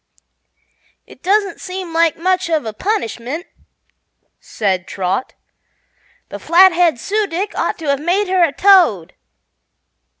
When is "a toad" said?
8.43-9.13